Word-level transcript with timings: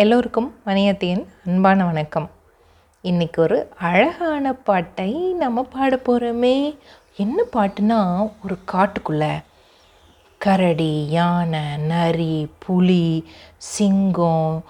எல்லோருக்கும் 0.00 0.54
மணியத்தின் 0.66 1.22
அன்பான 1.46 1.84
வணக்கம். 1.84 2.30
இன்றைக்கி 3.04 3.36
ஒரு 3.36 3.56
அழகான 3.78 4.52
பாட்டை 4.52 5.08
நம்ம 5.32 5.62
பாட 5.62 5.96
போகிறோமே 5.96 6.52
என்ன 7.16 7.44
பாட்டுனா 7.52 7.98
ஒரு 8.44 8.56
காட்டுக்குள்ள. 8.72 9.24
கரடி 10.38 11.06
யானை 11.08 11.76
நரி 11.76 12.48
புலி 12.58 13.26
சிங்கம் 13.56 14.62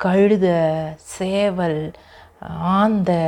கழுத 0.00 0.46
சேவல் 0.96 1.92
ஆந்தை 2.48 3.22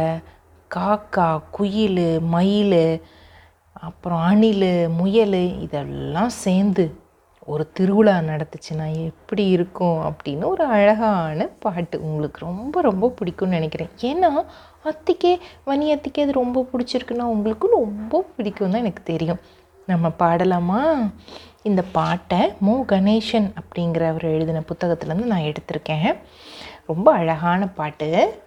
காக்கா 0.70 1.40
குயில் 1.50 2.20
மயில் 2.20 3.02
அப்புறம் 3.72 4.20
அணில் 4.20 4.88
முயல் 4.88 5.60
இதெல்லாம் 5.60 6.34
சேர்ந்து 6.44 6.86
ஒரு 7.46 7.72
திருவிழா 7.72 8.18
நடத்துச்சுன்னா 8.18 9.04
எப்படி 9.04 9.48
இருக்கும் 9.48 9.98
அப்படின்னு 10.06 10.44
ஒரு 10.44 10.64
அழகான 10.64 11.48
பாட்டு 11.58 12.02
உங்களுக்கு 12.02 12.44
ரொம்ப 12.44 12.80
ரொம்ப 12.80 13.14
பிடிக்கும்னு 13.18 13.46
நினைக்கிறேன். 13.46 13.88
ஏன்னா 14.00 14.44
அத்திக்கே 14.84 15.38
வனி 15.64 15.94
அத்திக்கே 15.94 16.20
அது 16.20 16.32
ரொம்ப 16.32 16.66
பிடிச்சிருக்குன்னா 16.72 17.22
உங்களுக்கும் 17.22 17.70
ரொம்ப 17.70 18.24
பிடிக்கும் 18.36 18.70
தான் 18.70 18.80
எனக்கு 18.80 19.02
தெரியும். 19.02 19.38
நம்ம 19.86 20.08
பாடலாமா? 20.08 21.10
இந்த 21.62 21.82
பாட்டை 21.92 22.52
மு. 22.60 22.84
கணேசன் 22.84 23.52
அப்படிங்கிறவர் 23.56 24.22
எழுதின 24.22 24.62
புத்தகத்துலேருந்து 24.72 25.24
நான் 25.24 25.40
எடுத்திருக்கேன். 25.40 26.16
ரொம்ப 26.86 27.12
அழகான 27.12 27.68
பாட்டு. 27.68 28.40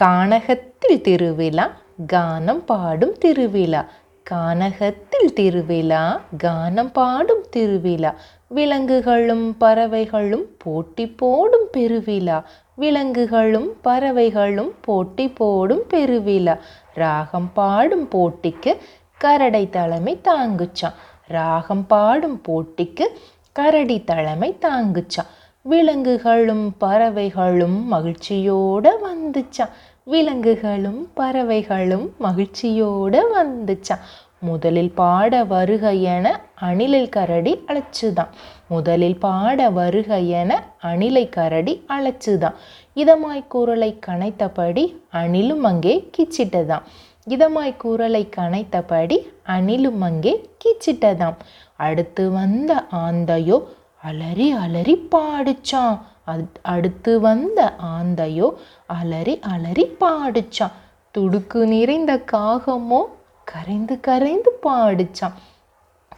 கானகத்தில் 0.00 1.00
திருவிழா 1.00 1.70
கானம் 2.12 2.64
பாடும் 2.64 3.18
திருவிழா 3.18 3.88
கானகத்தில் 4.26 5.32
திருவிழா 5.34 6.02
கானம் 6.44 6.90
பாடும் 6.92 7.44
திருவிழா 7.50 8.10
விலங்குகளும் 8.48 9.56
பறவைகளும் 9.60 10.46
போட்டி 10.58 11.06
போடும் 11.20 11.66
பெருவிழா 11.76 12.38
விலங்குகளும் 12.74 13.68
பறவைகளும் 13.82 14.72
போட்டி 14.80 15.28
போடும் 15.30 15.82
பெருவிழா. 15.92 16.54
ராகம் 16.94 17.50
பாடும் 17.52 18.06
போட்டிக்கு 18.08 18.72
கரடை 19.20 19.64
தலைமை 19.68 20.14
தாங்குச்சான் 20.28 20.96
ராகம் 21.28 21.86
பாடும் 21.86 22.40
போட்டிக்கு 22.48 23.06
கரடி 23.52 23.98
தலைமை 24.04 24.50
தாங்குச்சான் 24.60 25.30
விலங்குகளும் 25.64 26.66
பறவைகளும் 26.78 27.78
மகிழ்ச்சியோட 27.92 28.86
வந்துச்சான் 29.02 29.74
விலங்குகளும் 30.10 31.00
பறவைகளும் 31.14 32.06
மகிழ்ச்சியோடு 32.18 33.20
வந்துச்சான் 33.34 34.04
முதலில் 34.48 34.92
பாட 34.92 35.32
வருக 35.44 35.92
என 36.12 36.26
அணிலில் 36.60 37.08
கரடி 37.08 37.52
அழைச்சுதான் 37.66 38.30
முதலில் 38.68 39.18
பாட 39.18 39.68
வருக 39.70 40.18
என 40.40 40.50
அணிலை 40.82 41.24
கரடி 41.28 41.74
அழைச்சுதான் 41.88 42.56
இதமாய் 42.96 43.42
குரலை 43.48 43.90
கனைத்தபடி 44.06 44.84
அணிலும் 45.12 45.64
அங்கே 45.70 45.94
கிச்சிட்டதாம். 46.16 46.86
இதமாய் 47.26 47.76
குரலை 47.76 48.22
கனைத்தபடி 48.36 49.18
அணிலும் 49.46 50.00
அங்கே 50.00 50.32
கிச்சிட்டதாம். 50.62 51.36
அடுத்து 51.76 52.24
வந்த 52.30 52.72
ஆந்தையோ 53.04 53.58
அலறி 54.02 54.48
அலறி 54.62 54.96
பாடிச்சான் 55.14 55.96
அடுத்து 56.64 57.12
வந்த 57.20 57.60
ஆந்தையோ 57.90 58.48
அலறி 58.94 59.34
அலறி 59.48 59.86
பாடிச்சான் 60.00 60.76
துடுக்கு 61.14 61.60
நிறைந்த 61.66 62.12
காகமோ 62.32 63.00
கரைந்து 63.46 63.94
கரைந்து 64.00 64.50
பாடிச்சான் 64.62 65.38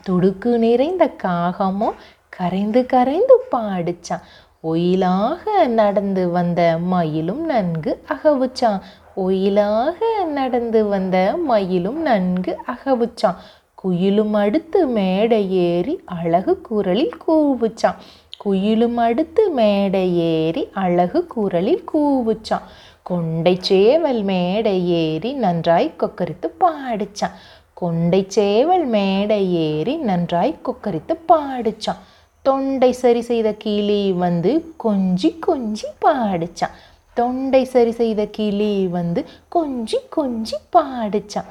துடுக்கு 0.06 0.50
நிறைந்த 0.58 1.04
காகமோ 1.22 1.90
கரைந்து 2.30 2.80
கரைந்து 2.86 3.36
பாடிச்சான் 3.52 4.24
ஒயிலாக 4.62 5.44
நடந்து 5.74 6.24
வந்த 6.30 6.60
மயிலும் 6.86 7.42
நன்கு 7.46 7.92
அகவுச்சான் 8.08 8.80
ஒயிலாக 9.14 9.98
நடந்து 10.32 10.80
வந்த 10.84 11.16
மயிலும் 11.46 12.00
நன்கு 12.02 12.52
அகவுச்சான் 12.66 13.40
குயிலும் 13.78 14.34
அடுத்து 14.36 14.80
மேடை 14.88 15.40
ஏறி 15.64 15.94
அழகு 16.14 16.52
குரலில் 16.60 17.16
கூவுச்சான் 17.26 17.98
குயிலும் 18.44 18.96
அடுத்து 19.06 19.42
மேடை 19.50 20.04
ஏறி 20.18 20.62
அழகு 20.84 21.26
குரலில் 21.26 21.84
கூவுச்சான். 21.92 22.66
கொண்டை 23.02 23.52
சேவல் 23.60 24.22
மேடை 24.22 24.76
ஏறி 24.88 25.32
நன்றாய் 25.32 25.88
கொக்கரித்து 26.00 26.48
பாடிச்சான். 26.62 27.36
கொண்டை 27.80 28.20
சேவல் 28.28 28.86
மேடை 28.86 29.38
ஏறி 29.66 29.94
நன்றாய் 29.96 30.54
கொக்கரித்து 30.66 31.16
பாடிச்சான். 31.30 32.00
தொண்டை 32.42 32.92
சரி 32.92 33.20
செய்த 33.20 33.52
கிளி 33.64 34.12
வந்து 34.24 34.52
கொஞ்சி 34.84 35.30
கொஞ்சி 35.46 35.88
பாடிச்சான். 36.06 36.74
தொண்டை 37.14 37.62
சரி 37.64 37.90
செய்த 37.90 38.26
கிளி 38.26 38.72
வந்து 38.86 39.24
கொஞ்சி 39.56 40.00
கொஞ்சி 40.16 40.58
பாடிச்சான். 40.76 41.50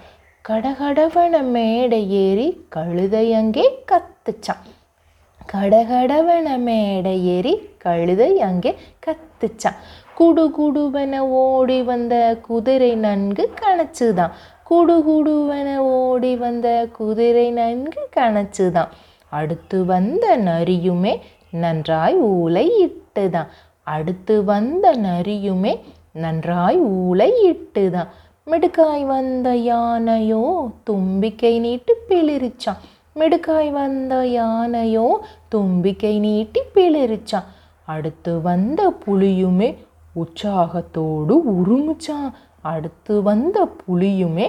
கடகடவன 0.50 1.44
மேடை 1.56 2.03
ஏறி 2.25 2.66
கழுதை 2.69 3.25
அங்கே 3.34 3.66
கத்துச்சான். 3.91 4.63
கடகடவன 5.53 6.57
மேடை 6.57 7.25
ஏறி 7.25 7.69
கழுதை 7.78 8.41
அங்கே 8.41 8.75
கத்துச்சான். 9.06 9.75
குடுகுடுவன 10.19 11.18
ஓடி 11.18 11.84
வந்த 11.84 12.38
குதிரை 12.41 12.96
நன்கு 12.96 13.53
கணச்சுதான். 13.62 14.31
குடுகுடுவன 14.69 15.78
ஓடி 15.78 16.35
வந்த 16.35 16.88
குதிரை 16.91 17.52
நன்கு 17.52 18.09
கணச்சுதான். 18.16 18.88
அடுத்து 19.29 19.85
வந்த 19.85 20.38
நரியுமே 20.38 21.19
நன்றாய் 21.52 22.16
ஊலை 22.16 22.72
இட்டுதான். 22.88 23.47
அடுத்து 23.84 24.44
வந்த 24.44 24.94
நரியுமே 24.94 25.79
நன்றாய் 26.12 26.78
ஊலை 26.78 27.31
இட்டுதான். 27.44 28.08
மிடுக்காய் 28.46 29.03
வந்த 29.03 29.56
யானையோ 29.56 30.69
தும்பிக்கை 30.84 31.59
நீட்டு 31.59 31.96
பிளிரிச்சான். 32.09 32.78
மிடுக்காய் 33.16 33.69
வந்த 33.72 34.13
யானையோ 34.31 35.07
தும்பிக்கை 35.49 36.13
நீட்டி 36.19 36.61
பிளிரிச்சான் 36.75 37.49
அடுத்து 37.88 38.33
வந்த 38.41 38.81
புலியுமே 39.05 39.69
உற்சாகத்தோடு 40.16 41.35
உருமுச்சான் 41.53 42.29
அடுத்து 42.63 43.13
வந்த 43.22 43.57
புலியுமே 43.79 44.47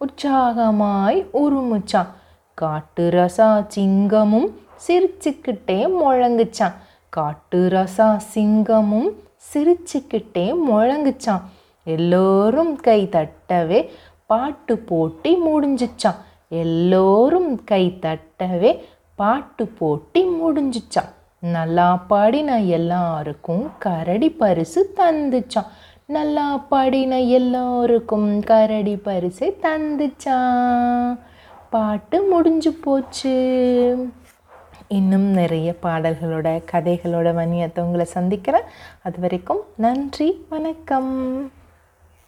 உற்சாகமாய் 0.00 1.20
உருமுச்சான் 1.34 2.10
காட்டு 2.58 3.04
ரசா 3.08 3.50
சிங்கமும் 3.74 4.48
சிரிச்சுக்கிட்டே 4.86 5.78
முழங்குச்சான் 6.00 6.76
காட்டு 7.12 7.60
ரசா 7.68 8.08
சிங்கமும் 8.34 9.10
சிரிச்சுக்கிட்டே 9.52 10.46
முழங்குச்சான் 10.68 11.44
எல்லோரும் 11.86 12.72
கை 12.80 13.00
தட்டவே 13.12 13.80
பாட்டு 14.26 14.74
போட்டி 14.78 15.32
முடிஞ்சிச்சான் 15.36 16.20
எல்லோரும் 16.62 17.50
கை 17.64 17.84
தட்டவே 18.02 18.72
பாட்டு 19.20 19.64
போட்டி 19.78 20.22
முடிஞ்சிச்சான் 20.40 21.12
நல்லா 21.54 21.88
பாடின 22.10 22.50
எல்லாருக்கும் 22.76 23.64
கரடி 23.78 24.30
பரிசு 24.42 24.82
தந்துச்சான் 24.96 25.70
நல்லா 26.16 26.46
பாடின 26.72 27.20
எல்லோருக்கும் 27.36 28.28
கரடி 28.50 28.96
பரிசை 29.06 29.48
தந்துச்சான் 29.62 31.14
பாட்டு 31.74 32.16
முடிஞ்சு 32.32 32.72
போச்சு. 32.84 33.34
இன்னும் 34.88 35.28
நிறைய 35.40 35.68
பாடல்களோட 35.82 36.48
கதைகளோட 36.72 37.28
மணியத்தை 37.40 37.80
உங்களை 37.86 38.06
சந்திக்கிறேன். 38.16 38.68
அது 39.06 39.18
வரைக்கும் 39.20 39.62
நன்றி 39.84 40.28
வணக்கம். 40.48 41.12